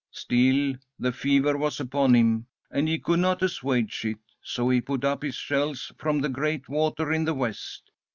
"Still 0.09 0.73
the 0.97 1.11
fever 1.11 1.55
was 1.59 1.79
upon 1.79 2.15
him, 2.15 2.47
and 2.71 2.87
he 2.87 2.97
could 2.97 3.19
not 3.19 3.43
assuage 3.43 4.03
it, 4.03 4.17
so 4.41 4.67
he 4.69 4.81
put 4.81 5.03
up 5.05 5.21
his 5.21 5.35
shells 5.35 5.91
from 5.99 6.21
the 6.21 6.29
Great 6.29 6.67
Water 6.67 7.13
in 7.13 7.23
the 7.23 7.35
west. 7.35 7.91